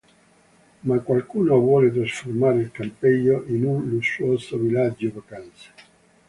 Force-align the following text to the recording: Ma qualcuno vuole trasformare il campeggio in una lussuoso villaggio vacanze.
Ma 0.81 0.97
qualcuno 1.01 1.59
vuole 1.59 1.91
trasformare 1.93 2.57
il 2.61 2.71
campeggio 2.71 3.43
in 3.49 3.65
una 3.65 3.85
lussuoso 3.85 4.57
villaggio 4.57 5.11
vacanze. 5.13 5.73